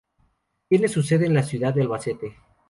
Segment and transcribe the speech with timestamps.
[0.67, 2.35] Tiene su sede en la ciudad de Albacete.